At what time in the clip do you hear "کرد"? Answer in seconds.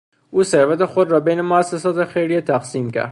2.91-3.09